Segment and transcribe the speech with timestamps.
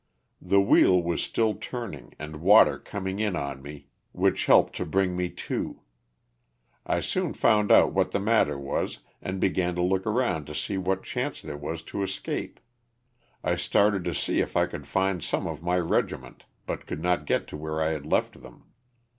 [0.41, 5.29] The wheel was still turning and water coming in on me which helped to 238
[5.29, 5.59] LOSS OF THE SULTANA.
[5.59, 5.81] bring me to.
[6.87, 10.79] I soon found out what the matter was and be^an to look around to see
[10.79, 12.59] what chance there was to escape.
[13.43, 17.27] I started to see if I could find some of my regiment but could not
[17.27, 18.71] get to where I had left them.